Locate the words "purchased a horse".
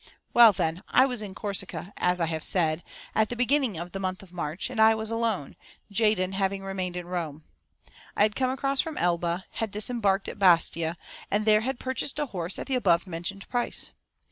11.77-12.57